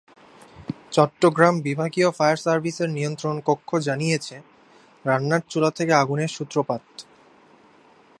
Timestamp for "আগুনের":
5.93-6.31